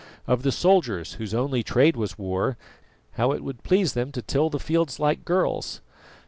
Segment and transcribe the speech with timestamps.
[0.25, 2.57] Of the soldiers, whose only trade was war,
[3.11, 5.81] how it would please them to till the fields like girls?